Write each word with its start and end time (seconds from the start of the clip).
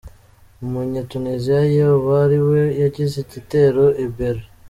Umunye 0.63 0.99
Tunisia 1.11 1.59
'yoba 1.77 2.11
ari 2.25 2.39
we 2.49 2.61
yagize 2.81 3.15
igitero 3.25 3.83
i 4.05 4.07
Berlin'. 4.15 4.49